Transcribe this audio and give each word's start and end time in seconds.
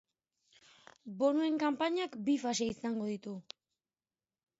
Bonuen 1.19 1.59
kanpainak 1.63 2.17
bi 2.29 2.35
fase 2.45 2.69
izango 2.71 3.11
ditu. 3.11 3.35